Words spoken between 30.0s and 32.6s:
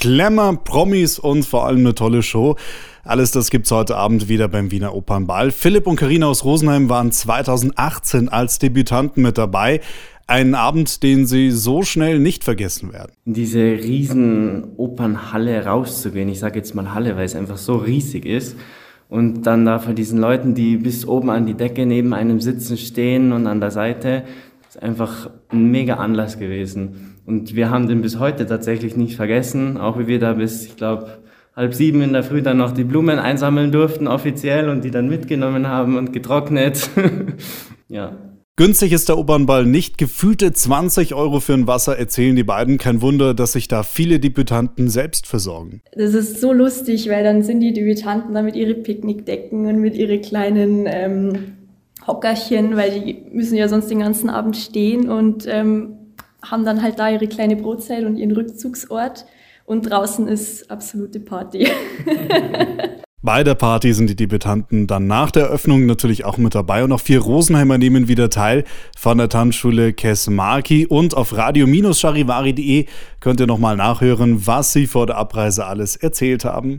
wir da bis, ich glaube, halb sieben in der Früh dann